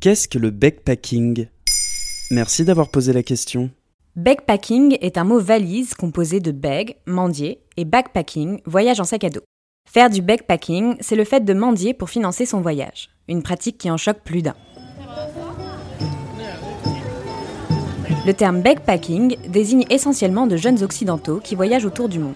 [0.00, 1.48] Qu'est-ce que le backpacking?
[2.30, 3.68] Merci d'avoir posé la question.
[4.16, 9.28] Backpacking est un mot valise composé de bag, mendier, et backpacking, voyage en sac à
[9.28, 9.42] dos.
[9.86, 13.90] Faire du backpacking, c'est le fait de mendier pour financer son voyage, une pratique qui
[13.90, 14.54] en choque plus d'un.
[18.24, 22.32] Le terme backpacking désigne essentiellement de jeunes occidentaux qui voyagent autour du monde.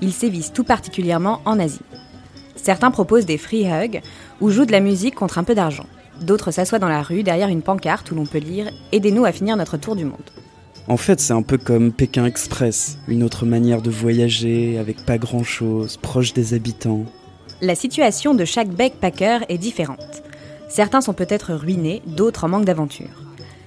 [0.00, 1.80] Ils sévissent tout particulièrement en Asie.
[2.56, 4.00] Certains proposent des free hugs
[4.40, 5.84] ou jouent de la musique contre un peu d'argent.
[6.20, 9.56] D'autres s'assoient dans la rue derrière une pancarte où l'on peut lire Aidez-nous à finir
[9.56, 10.30] notre tour du monde.
[10.86, 15.16] En fait, c'est un peu comme Pékin Express, une autre manière de voyager avec pas
[15.16, 17.04] grand-chose, proche des habitants.
[17.62, 20.22] La situation de chaque backpacker est différente.
[20.68, 23.22] Certains sont peut-être ruinés, d'autres en manque d'aventure.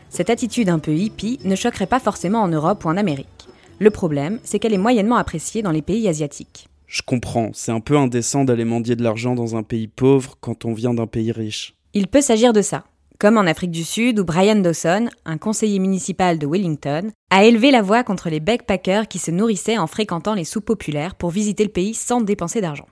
[0.10, 3.48] Cette attitude un peu hippie ne choquerait pas forcément en Europe ou en Amérique.
[3.80, 6.68] Le problème, c'est qu'elle est moyennement appréciée dans les pays asiatiques.
[6.88, 10.66] Je comprends, c'est un peu indécent d'aller mendier de l'argent dans un pays pauvre quand
[10.66, 11.77] on vient d'un pays riche.
[12.00, 12.84] Il peut s'agir de ça,
[13.18, 17.72] comme en Afrique du Sud où Brian Dawson, un conseiller municipal de Wellington, a élevé
[17.72, 21.64] la voix contre les backpackers qui se nourrissaient en fréquentant les soupes populaires pour visiter
[21.64, 22.86] le pays sans dépenser d'argent.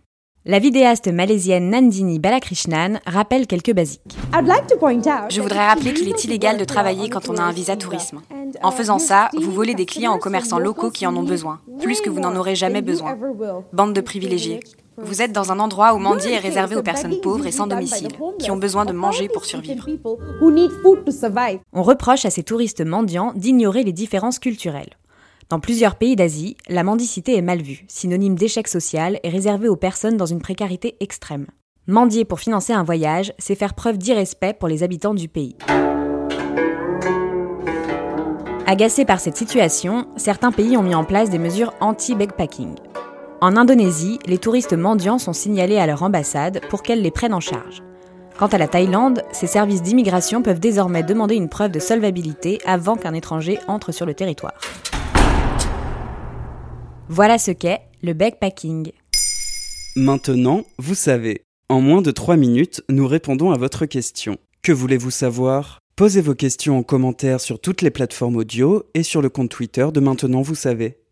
[0.44, 4.18] La vidéaste malaisienne Nandini Balakrishnan rappelle quelques basiques.
[5.30, 8.22] Je voudrais rappeler qu'il est illégal de travailler quand on a un visa tourisme.
[8.64, 12.02] En faisant ça, vous volez des clients aux commerçants locaux qui en ont besoin, plus
[12.02, 13.16] que vous n'en aurez jamais besoin.
[13.72, 14.62] Bande de privilégiés.
[14.98, 18.10] Vous êtes dans un endroit où mendier est réservé aux personnes pauvres et sans domicile,
[18.40, 19.90] qui ont besoin de manger pour survivre.
[21.74, 24.94] On reproche à ces touristes mendiants d'ignorer les différences culturelles.
[25.50, 29.76] Dans plusieurs pays d'Asie, la mendicité est mal vue, synonyme d'échec social et réservée aux
[29.76, 31.48] personnes dans une précarité extrême.
[31.88, 35.58] Mendier pour financer un voyage, c'est faire preuve d'irrespect pour les habitants du pays.
[38.66, 42.74] Agacés par cette situation, certains pays ont mis en place des mesures anti-backpacking.
[43.42, 47.42] En Indonésie, les touristes mendiants sont signalés à leur ambassade pour qu'elle les prenne en
[47.42, 47.84] charge.
[48.40, 52.96] Quant à la Thaïlande, ses services d'immigration peuvent désormais demander une preuve de solvabilité avant
[52.96, 54.54] qu'un étranger entre sur le territoire.
[57.10, 58.92] Voilà ce qu'est le backpacking.
[59.98, 61.42] Maintenant, vous savez.
[61.68, 64.38] En moins de 3 minutes, nous répondons à votre question.
[64.64, 65.80] Que voulez-vous savoir?
[65.98, 69.88] Posez vos questions en commentaire sur toutes les plateformes audio et sur le compte Twitter
[69.94, 71.05] de Maintenant, vous savez.